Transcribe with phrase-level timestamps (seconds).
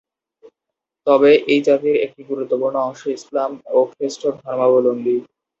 [1.07, 5.15] তবে এই জাতির একটি গুরুত্বপূর্ণ অংশ ইসলাম ও খ্রিষ্ট ধর্মাবলম্বী।